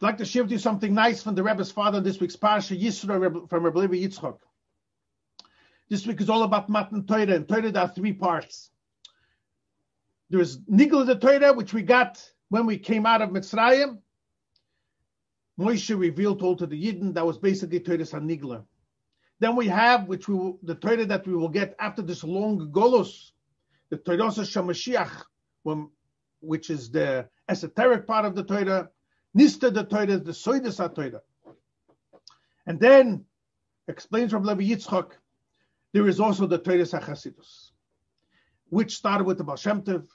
[0.00, 2.80] I'd like to share with you something nice from the Rebbe's father this week's Parsha,
[2.80, 4.38] Yisro from Rebbe Levi Yitzchok.
[5.88, 8.70] This week is all about Matan Torah, and Torah there are three parts.
[10.30, 13.98] There is Nigla the Torah, which we got when we came out of Mitzrayim.
[15.58, 18.64] Moshe revealed all to the Yidden, that was basically Torah San Nigla.
[19.40, 22.70] Then we have, which we will, the Torah that we will get after this long
[22.70, 23.32] Golos,
[23.90, 25.24] the Torah Shamashiach,
[26.40, 28.90] which is the esoteric part of the Torah,
[29.38, 31.22] Nista the Torah, the Soidas Torah.
[32.66, 33.24] And then
[33.86, 35.12] explains from Levi Yitzchak,
[35.92, 37.70] there is also the Torah Chasidus,
[38.68, 40.06] which started with the Baal Shem Tov,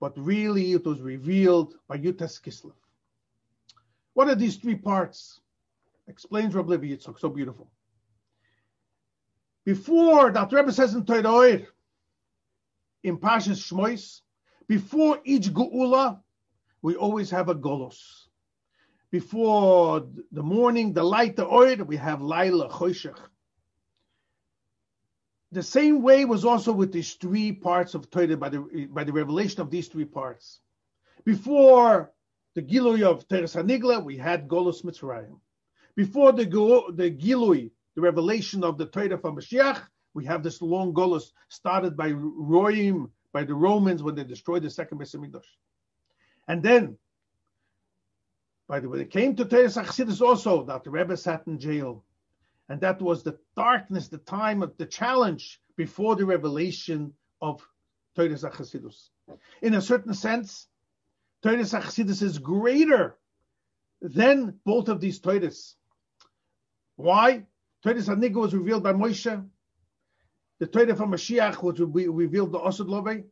[0.00, 2.72] but really it was revealed by Yutas Kislev.
[4.14, 5.40] What are these three parts?
[6.08, 7.70] Explains Rabbi Levi Yitzchak, so beautiful.
[9.64, 11.60] Before that Rebbe says in Torah,
[13.02, 14.22] in Pashas Shmois,
[14.66, 16.20] before each Geula,
[16.84, 18.26] we always have a Golos.
[19.10, 23.18] Before the morning, the light, the oil, we have Laila, Choshech.
[25.50, 29.14] The same way was also with these three parts of Torah by the, by the
[29.14, 30.60] revelation of these three parts.
[31.24, 32.12] Before
[32.54, 35.40] the Gilui of Teres Hanigla, we had Golos Mitzrayim.
[35.96, 39.80] Before the, the Gilui, the revelation of the Torah from Mashiach,
[40.12, 44.70] we have this long Golos started by Roim, by the Romans when they destroyed the
[44.70, 45.14] second Beis.
[46.48, 46.98] And then,
[48.68, 52.04] by the way, it came to Teres Achsidus also that the Rebbe sat in jail.
[52.68, 57.66] And that was the darkness, the time of the challenge before the revelation of
[58.16, 59.10] Teres Achsidus.
[59.62, 60.66] In a certain sense,
[61.42, 63.16] Teres Achsidus is greater
[64.00, 65.76] than both of these Teres.
[66.96, 67.44] Why?
[67.82, 69.44] Teres Haniga was revealed by Moshe.
[70.58, 73.24] The Torah from Mashiach was revealed to Osad Lovei.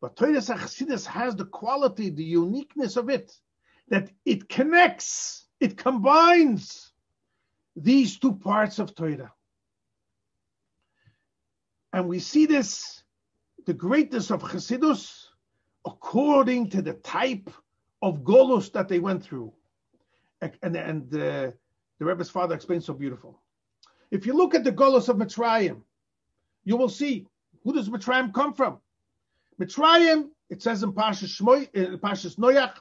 [0.00, 3.32] But Torah Chassidus has the quality, the uniqueness of it,
[3.88, 6.92] that it connects, it combines
[7.74, 9.32] these two parts of Torah.
[11.92, 13.02] And we see this,
[13.66, 15.26] the greatness of Chassidus,
[15.84, 17.50] according to the type
[18.02, 19.52] of Golus that they went through.
[20.40, 21.50] And, and uh,
[21.98, 23.40] the Rebbe's father explains so beautiful.
[24.10, 25.82] If you look at the Golus of Mitzrayim,
[26.64, 27.26] you will see
[27.64, 28.78] who does Mitzrayim come from?
[29.60, 32.74] Mitzrayim, it says in Pashas Shmoy, in uh, Pashas Noach,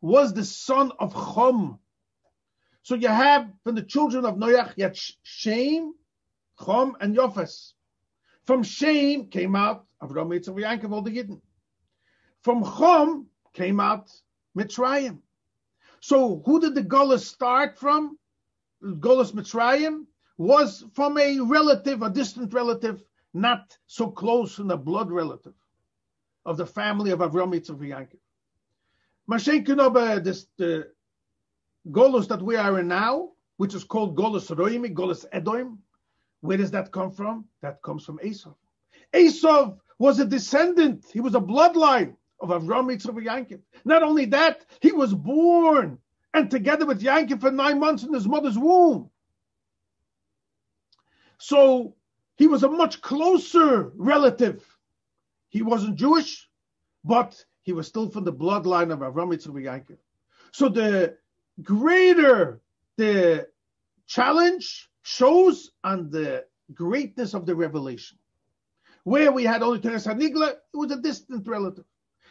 [0.00, 1.78] was the son of Chom.
[2.82, 5.92] So you have from the children of Noach, you had Shem,
[6.58, 7.72] Chom, and Yofes.
[8.44, 11.40] From Shem came out Avram Yitzchak Yankov, all the Yidden.
[12.42, 14.08] From Chom came out
[14.56, 15.18] Mitzrayim.
[16.00, 18.16] So who did the Golas start from?
[18.82, 20.06] Golas Mitzrayim
[20.38, 23.02] was from a relative, a distant relative,
[23.34, 25.54] not so close in a blood relative
[26.50, 28.18] of the family of Avram Yitzchak Yankov.
[29.30, 30.88] Mashen Kenoba, uh, this the
[31.88, 35.78] Golos that we are in now, which is called Golos Roimi, Golos Edoim,
[36.40, 37.44] where does that come from?
[37.62, 38.56] That comes from Esav.
[39.14, 43.60] Esav was a descendant, he was a bloodline of Avram Yitzchak Yankov.
[43.84, 45.98] Not only that, he was born
[46.34, 49.08] and together with Yankov for nine months in his mother's womb.
[51.38, 51.94] So
[52.38, 54.66] he was a much closer relative.
[55.50, 56.48] He wasn't Jewish,
[57.04, 59.98] but he was still from the bloodline of Avram Yitzchak.
[60.52, 61.16] So the
[61.62, 62.60] greater
[62.96, 63.48] the
[64.06, 66.44] challenge shows on the
[66.74, 68.18] greatness of the revelation.
[69.04, 71.84] Where we had only Teres Hanigla, it was a distant relative.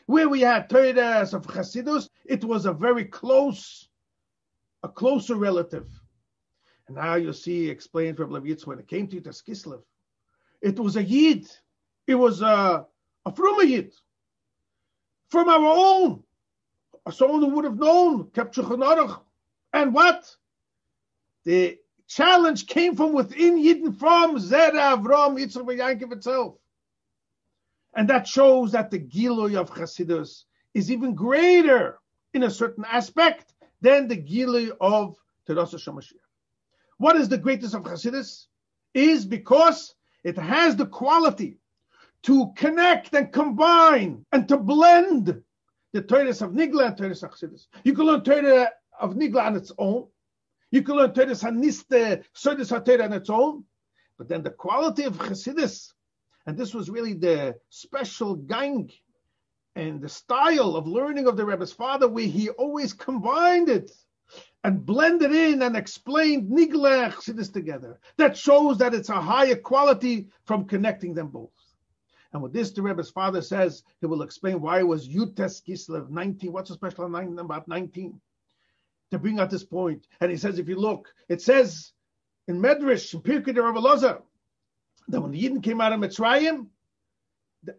[0.05, 3.89] Where we had Teres of Chasidus, it was a very close,
[4.83, 5.87] a closer relative.
[6.87, 9.81] And now you see, explained Rabbi Levitz, when it came to Taskislev,
[10.61, 11.47] it was a Yid.
[12.07, 12.85] It was a
[13.31, 13.93] from a Yid.
[15.29, 16.23] From our own.
[17.11, 20.35] Someone who would have known, kept And what?
[21.45, 26.55] The challenge came from within Yidden, from Zera, Avram, Yitzchak, Yankov itself.
[27.95, 31.99] And that shows that the Giloy of Chasidus is even greater
[32.33, 35.15] in a certain aspect than the Giloy of
[35.47, 36.13] Teras Mashiach.
[36.97, 38.45] What is the greatest of Chasidus?
[38.93, 41.58] Is because it has the quality
[42.23, 45.41] to connect and combine and to blend
[45.93, 47.67] the Torahs of Nigla and Torahs of Chassidus.
[47.83, 48.69] You can learn Torah
[48.99, 50.07] of Nigla on its own.
[50.71, 53.63] You can learn Torahs Haniste, HaTorah on its own.
[54.17, 55.93] But then the quality of Chassidus,
[56.45, 58.91] and this was really the special gang
[59.75, 63.91] and the style of learning of the Rebbe's father, where he always combined it
[64.63, 67.99] and blended in and explained Niglech Chassidus together.
[68.17, 71.51] That shows that it's a higher quality from connecting them both.
[72.31, 76.09] And with this, the Rebbe's father says he will explain why it was Yutes Kislev
[76.09, 76.51] 19.
[76.51, 78.21] What's so special about 19?
[79.11, 80.07] to bring out this point.
[80.21, 81.91] And he says, if you look, it says
[82.47, 84.21] in Medrash, in Pirkei de Elazar,
[85.07, 86.67] that when the Yidden came out of Mitzrayim,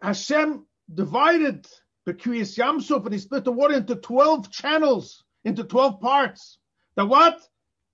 [0.02, 1.66] Hashem divided
[2.06, 6.58] the Kriyas Yamsuf and he split the water into 12 channels, into 12 parts.
[6.96, 7.40] That what?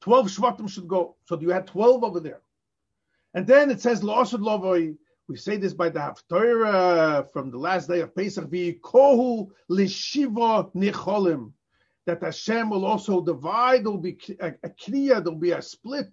[0.00, 1.16] 12 Shvatim should go.
[1.24, 2.40] So you had 12 over there.
[3.34, 4.96] And then it says, La'asud Lovoi,
[5.28, 11.52] we say this by the Haftarah from the last day of Pesach, Kohu Lishiva Nicholim,
[12.06, 15.60] that Hashem will also divide, there will be a, a Kriya, there will be a
[15.60, 16.08] split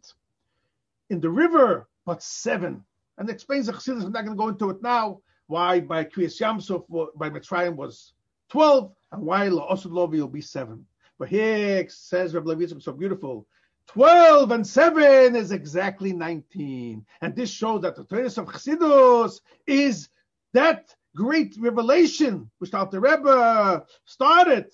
[1.12, 2.84] in the river, but seven.
[3.18, 6.06] And it explains the Chassidus, I'm not going to go into it now, why by
[6.06, 8.14] Kriyas Yamsuf, by Mitzrayim was
[8.50, 10.86] 12, and why La'asud Lovi will be seven.
[11.20, 13.46] But here says Rabbi Levi so beautiful.
[13.88, 17.06] 12 and 7 is exactly 19.
[17.22, 20.10] And this shows that the Torah of Chassidus is
[20.54, 24.72] that great revelation which the Rebbe started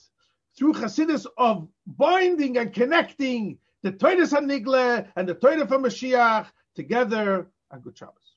[0.58, 6.48] through Chassidus of binding and connecting the Torah of Nigle and the Torah of Mashiach
[6.76, 7.50] together.
[7.72, 8.29] And good Shabbos.